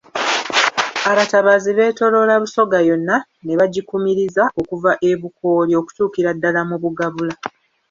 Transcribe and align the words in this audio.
Abatabaazi 1.11 1.69
beetooloola 1.77 2.35
Busoga 2.41 2.77
yonna 2.89 3.17
ne 3.45 3.53
bagikumiriza 3.59 4.43
okuva 4.59 4.91
e 5.09 5.11
Bukooli 5.21 5.73
okutuukira 5.81 6.29
ddala 6.35 6.61
mu 6.69 6.75
Bugabula. 6.83 7.33